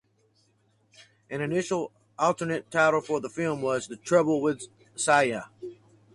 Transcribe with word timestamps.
An 1.29 1.41
initial 1.41 1.91
alternate 2.17 2.71
title 2.71 3.01
for 3.01 3.21
the 3.21 3.29
film 3.29 3.61
was 3.61 3.85
"The 3.85 3.97
Trouble 3.97 4.41
with 4.41 4.63
Siya". 4.95 5.49